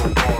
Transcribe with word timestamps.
so 0.00 0.12
hard. 0.16 0.39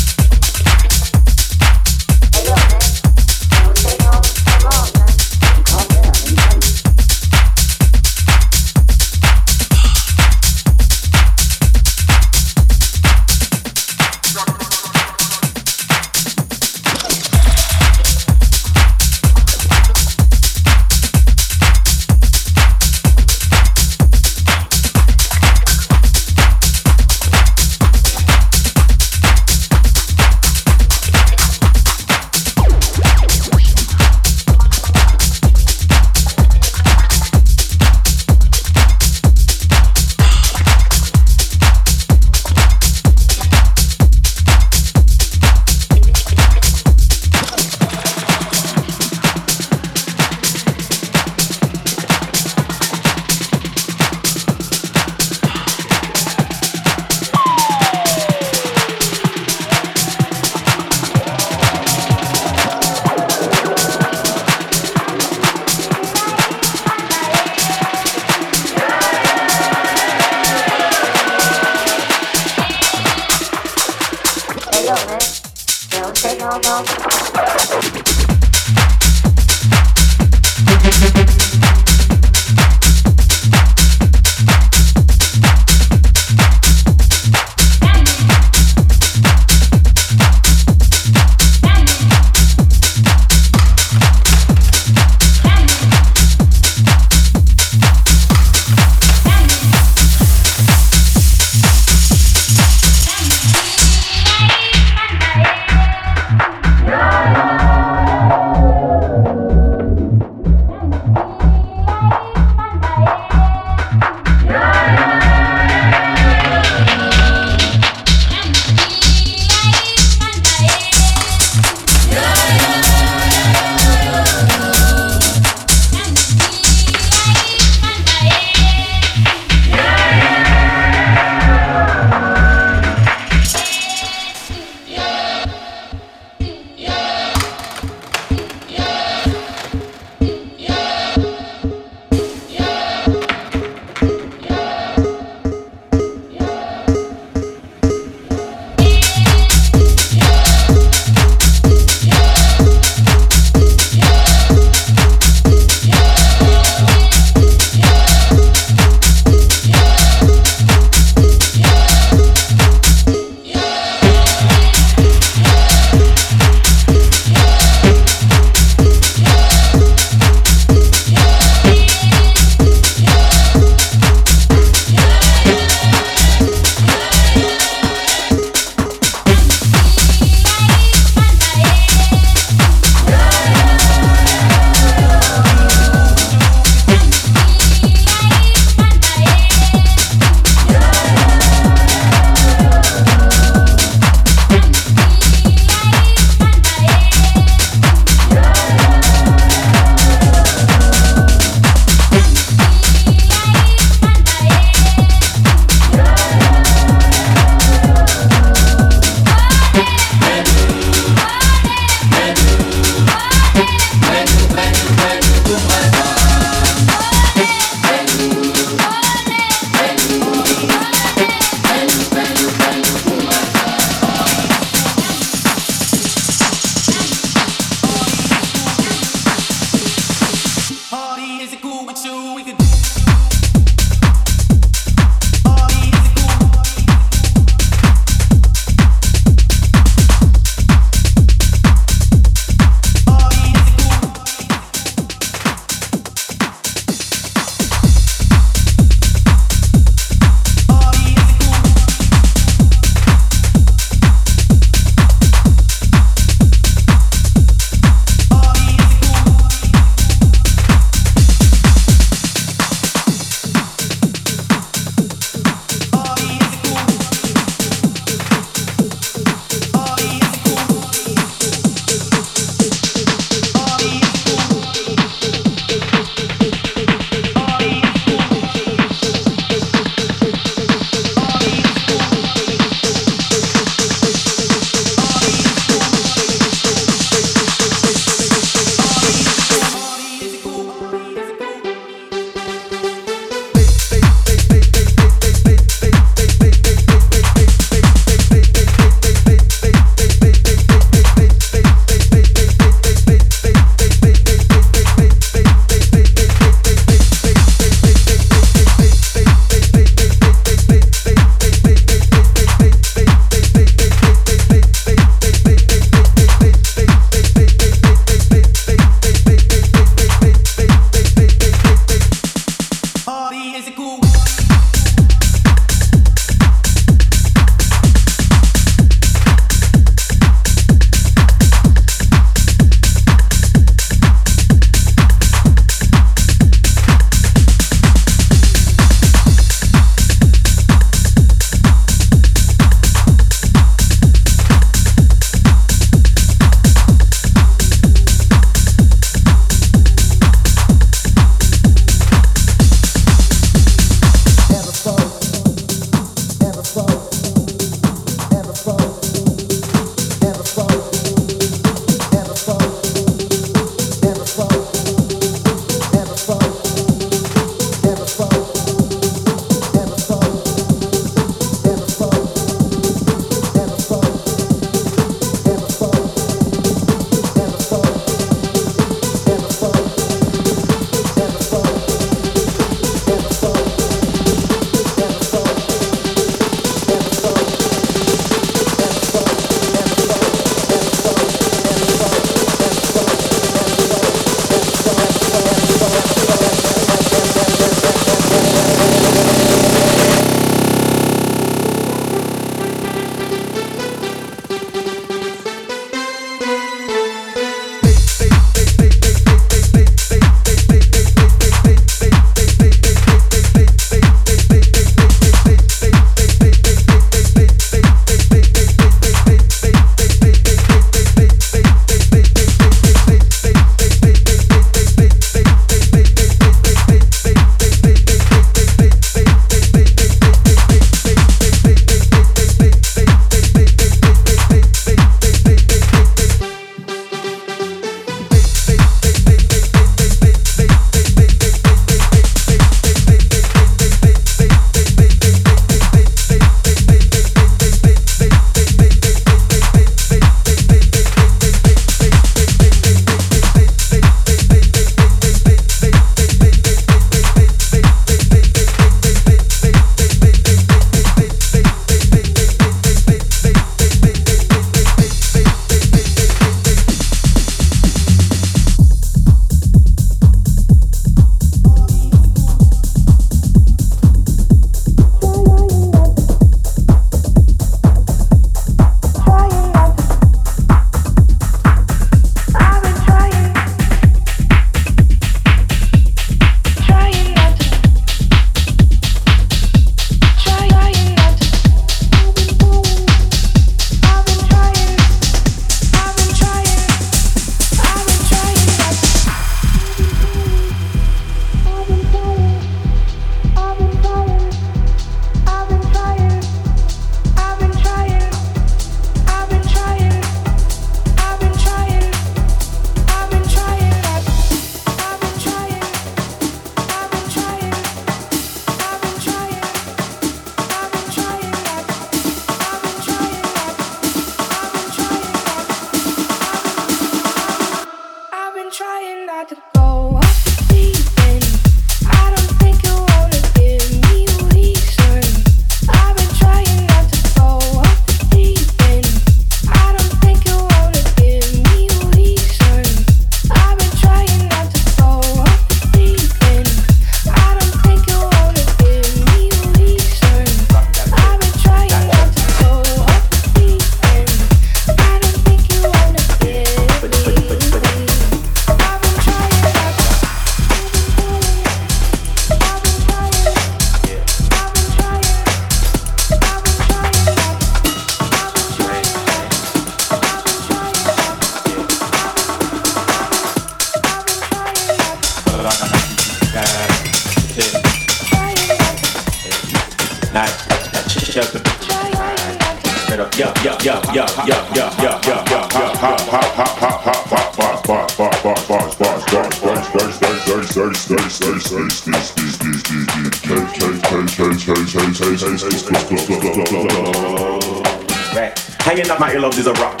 Hanging 598.80 599.10
up 599.10 599.20
my 599.20 599.30
earlobes 599.32 599.58
is 599.58 599.66
a 599.66 599.72
rock. 599.74 600.00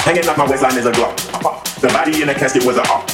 Hanging 0.00 0.26
up 0.28 0.36
my 0.36 0.48
waistline 0.48 0.76
is 0.76 0.86
a 0.86 0.92
glock. 0.92 1.16
The 1.80 1.88
body 1.88 2.22
in 2.22 2.28
the 2.28 2.34
casket 2.34 2.64
was 2.64 2.76
a 2.76 2.82
op. 2.82 3.08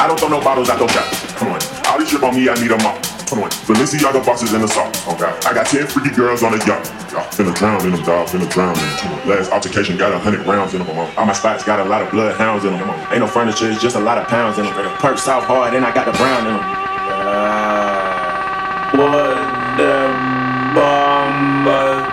I 0.00 0.06
don't 0.06 0.18
throw 0.18 0.28
no 0.28 0.40
bottles, 0.40 0.70
I 0.70 0.76
throw 0.76 0.86
shots. 0.88 1.32
Come 1.34 1.48
on. 1.48 1.60
All 1.86 1.98
this 1.98 2.10
shit 2.10 2.22
on 2.22 2.34
me, 2.34 2.48
I 2.48 2.54
need 2.54 2.70
a 2.70 2.78
mop. 2.78 3.02
Come 3.28 3.40
on. 3.40 3.50
Balenciaga 3.68 4.24
boxes 4.24 4.54
in 4.54 4.62
the 4.62 4.68
salt. 4.68 4.96
Okay. 5.08 5.30
I 5.46 5.52
got 5.52 5.66
10 5.66 5.86
freaky 5.88 6.14
girls 6.14 6.42
on 6.42 6.54
a 6.54 6.66
yacht. 6.66 7.01
Finna 7.12 7.54
drown 7.54 7.84
in 7.84 7.92
them, 7.92 8.02
dog. 8.04 8.28
Finna 8.28 8.50
drown 8.50 8.74
in 8.74 8.80
them. 8.80 9.28
Last 9.28 9.52
altercation 9.52 9.98
got 9.98 10.12
a 10.12 10.18
hundred 10.18 10.46
rounds 10.46 10.74
in 10.74 10.82
them. 10.84 10.98
All 11.16 11.26
my 11.26 11.32
spots 11.32 11.62
got 11.64 11.80
a 11.80 11.84
lot 11.84 12.02
of 12.02 12.10
bloodhounds 12.10 12.64
in 12.64 12.72
them. 12.72 12.88
Ain't 13.10 13.20
no 13.20 13.26
furniture, 13.26 13.70
it's 13.70 13.82
just 13.82 13.96
a 13.96 14.00
lot 14.00 14.18
of 14.18 14.26
pounds 14.28 14.58
in 14.58 14.64
them. 14.64 14.74
Perk 14.98 15.18
south 15.18 15.44
hard, 15.44 15.74
and 15.74 15.84
I 15.84 15.92
got 15.92 16.06
the 16.06 16.12
brown 16.12 16.46
in 16.46 16.54
them. 16.54 16.64
Uh, 17.24 18.12
what 18.96 19.36
the 19.76 20.08
bomber 20.74 22.12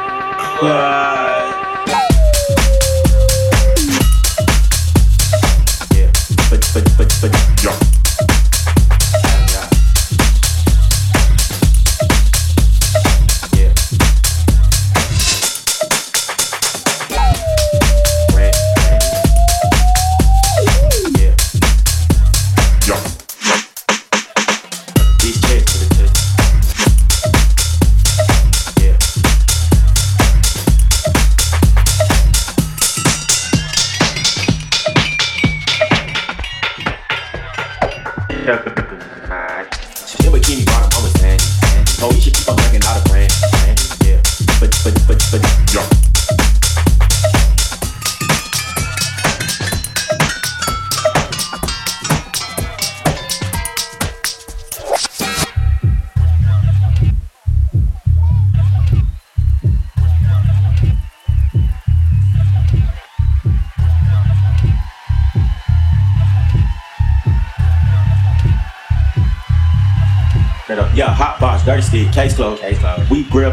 Yeah, 5.95 6.12
but, 6.49 6.69
but, 6.73 6.83
but, 6.97 7.17
but. 7.21 7.63
Yeah. 7.63 7.88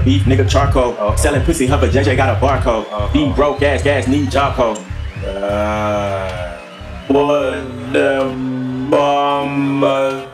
Beef, 0.07 0.23
nigga 0.23 0.49
charcoal. 0.49 0.95
Selling 1.17 1.43
pussy, 1.43 1.67
humper, 1.67 1.89
JJ 1.89 2.17
got 2.17 2.31
a 2.35 2.41
barcode. 2.41 3.13
Being 3.13 3.35
broke, 3.35 3.61
ass, 3.63 3.83
gas, 3.83 4.07
need 4.07 4.31
job 4.31 4.55
code. 4.55 4.79
Uh, 5.27 6.57
what 7.09 7.93
the 7.93 8.33
bomber 8.89 10.31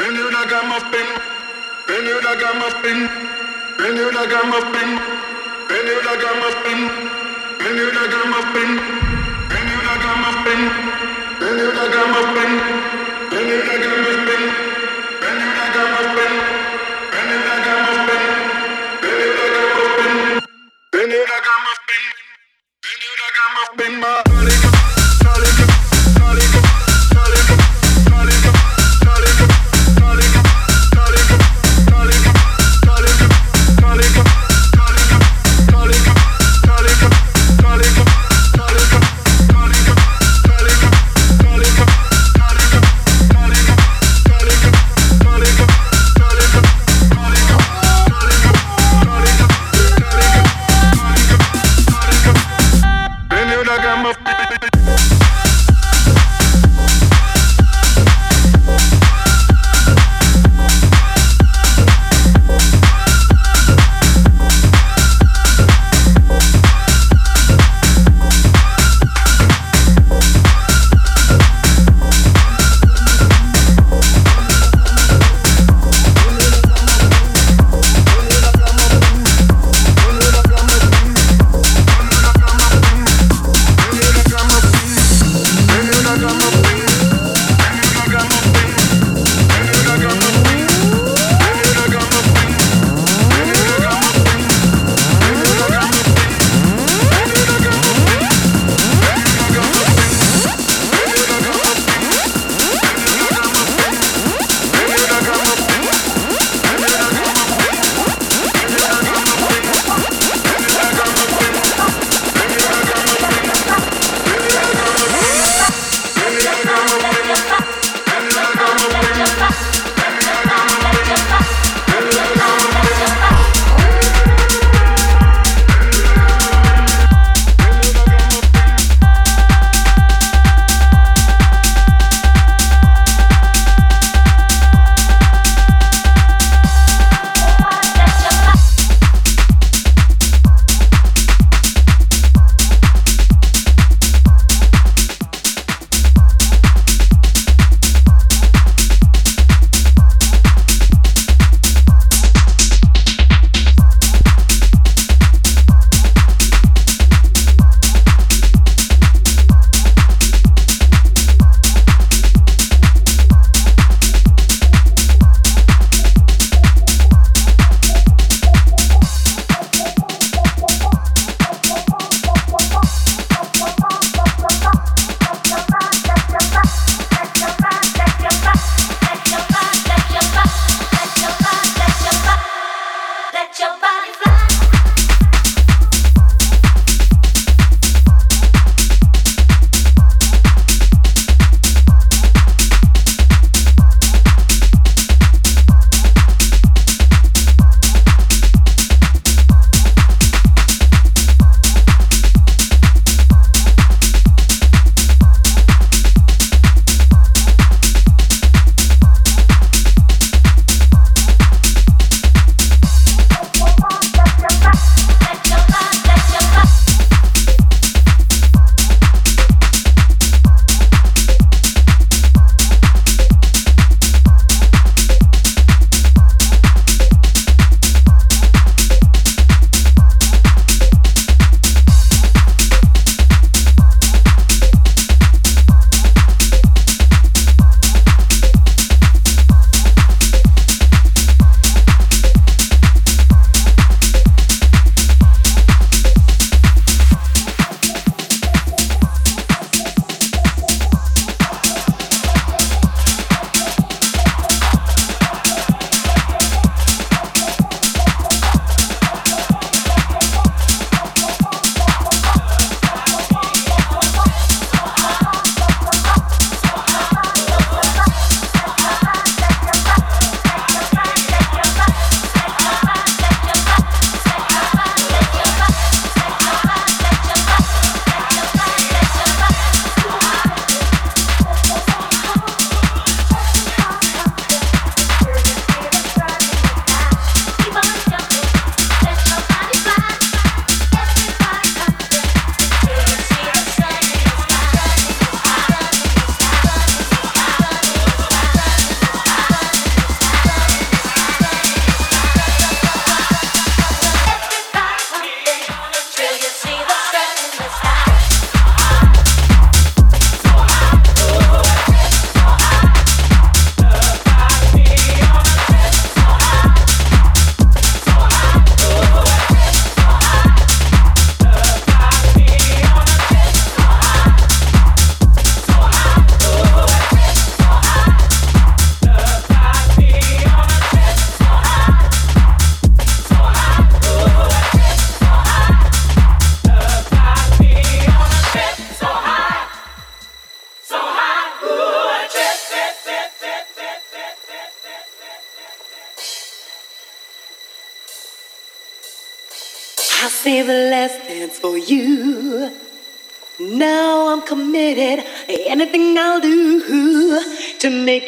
Wenn 0.00 0.14
du 0.14 0.30
da 0.30 0.44
gamma 0.46 0.78
bin, 0.90 1.08
wenn 1.86 2.04
du 2.06 2.20
da 2.22 2.34
gamma 2.34 2.68
bin, 2.82 3.10
wenn 3.76 3.96
du 3.96 4.10
da 4.10 4.24
gamma 4.24 4.60
bin, 4.72 4.98
wenn 5.68 5.86
du 5.88 5.94
da 6.02 6.14
gamma 6.22 6.48
bin, 6.64 6.90
wenn 7.58 7.76
du 7.76 7.84
da 7.92 8.06
gamma 8.12 8.40
bin, 8.54 8.80
wenn 9.50 9.66
du 9.68 9.76
da 9.86 9.94
gamma 10.04 10.30
bin, 10.44 10.60
wenn 11.40 11.58
du 11.58 11.66
da 11.76 11.86
gamma 11.94 12.20
bin, 12.34 12.50
wenn 13.30 13.46
du 13.46 13.56
da 13.60 13.76
gamma 13.76 14.12
bin, 14.24 14.42
wenn 15.20 15.38
du 15.38 15.46
da 15.58 15.66
gamma 15.74 16.14
bin. 16.14 16.59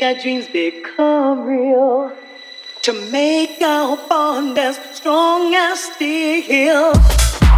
Our 0.03 0.15
dreams 0.15 0.49
become 0.49 1.45
real, 1.45 2.13
to 2.83 2.93
make 3.11 3.61
our 3.61 3.97
bond 4.09 4.59
as 4.59 4.79
strong 4.95 5.55
as 5.55 5.81
steel. 5.81 6.93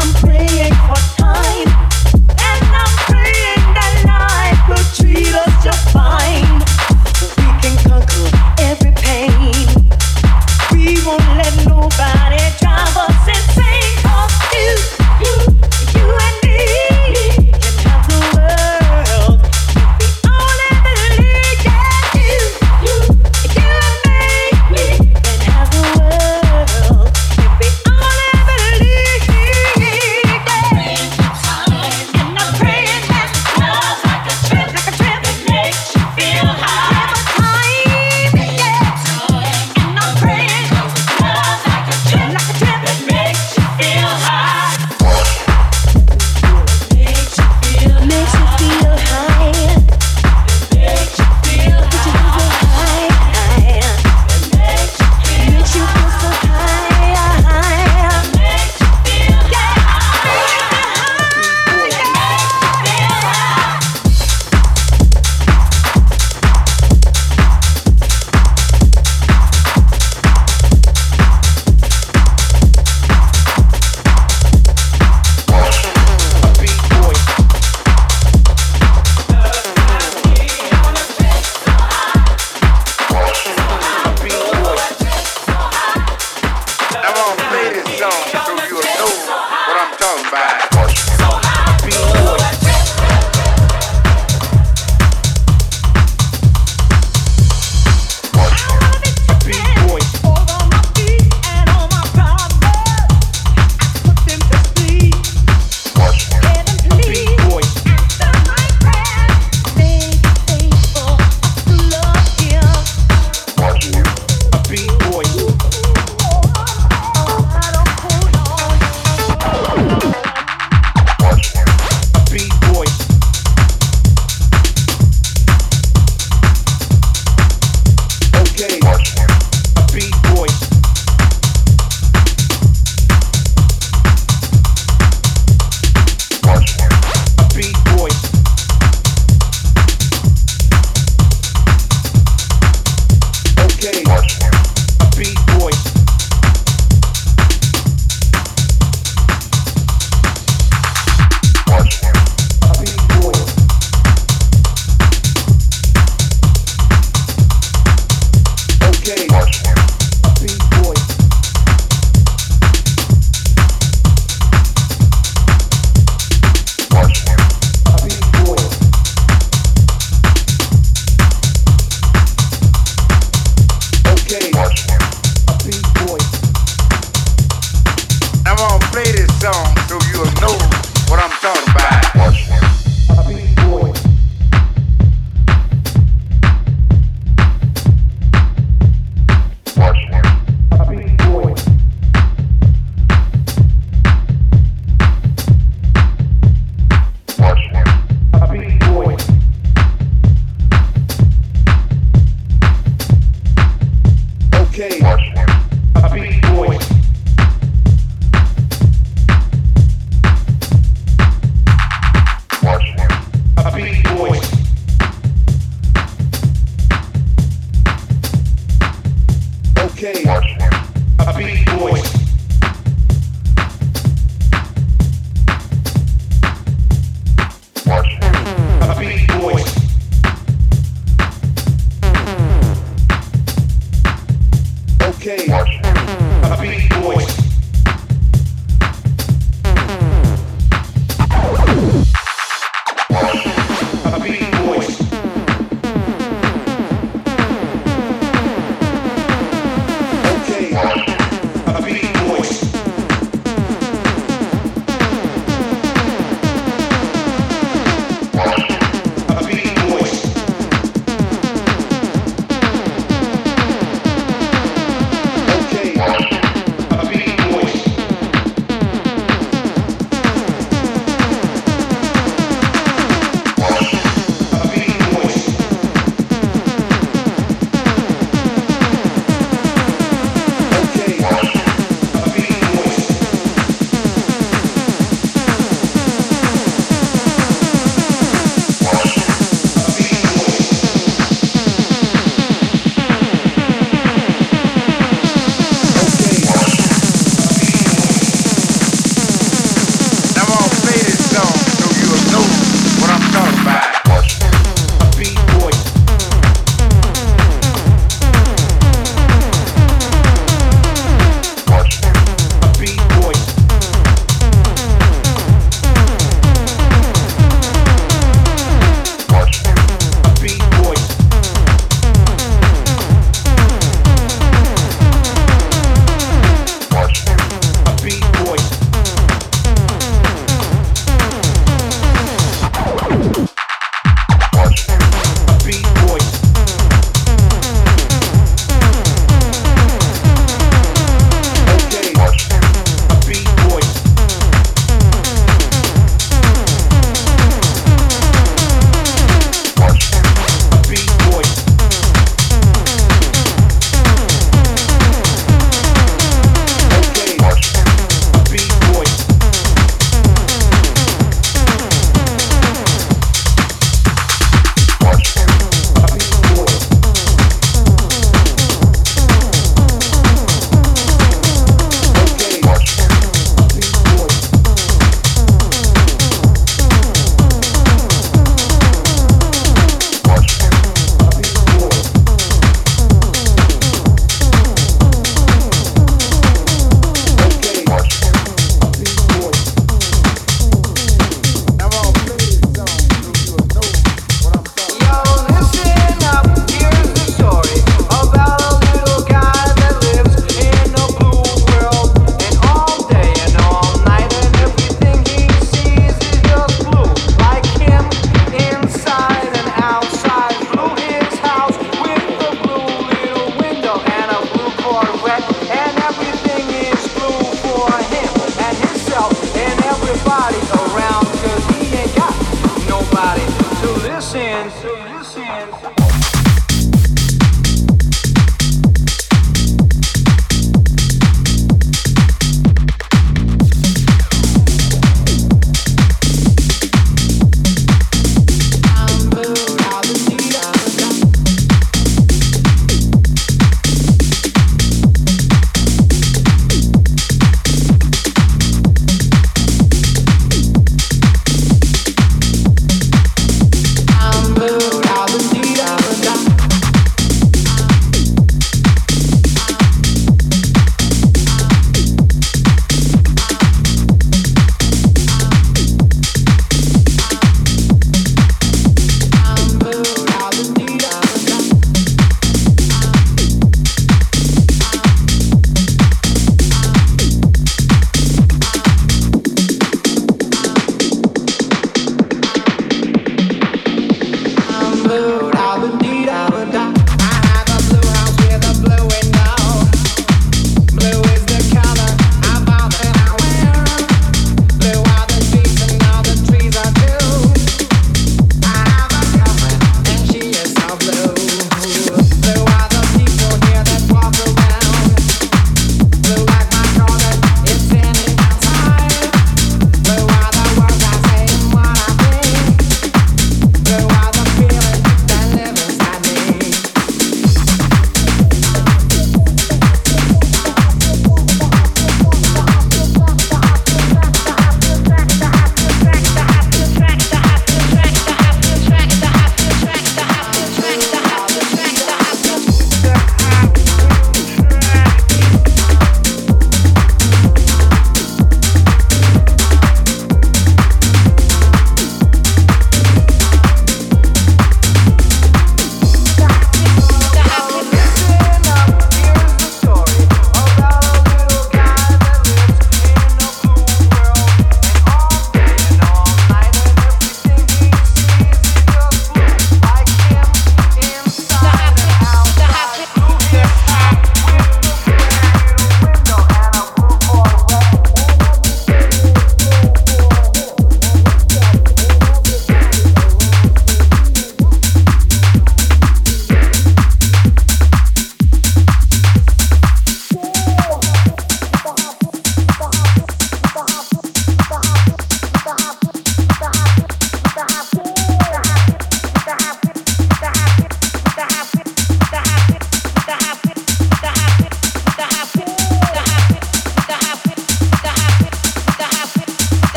I'm 0.00 0.12
praying 0.14 0.74
for 0.86 1.00
time, 1.22 1.70
and 2.50 2.66
I'm 2.82 2.94
praying 3.06 3.64
that 3.78 3.94
life 4.06 4.62
will 4.68 4.86
treat 4.98 5.34
us 5.34 5.54
just 5.64 5.84
fine. 5.92 6.58
We 7.38 7.48
can 7.62 7.76
conquer 7.88 8.26
every 8.58 8.92
pain. 9.06 9.54
We 10.72 10.98
won't 11.06 11.28
let 11.40 11.54
nobody 11.64 12.42
drive 12.60 12.96
us 12.96 13.28
insane. 13.28 13.45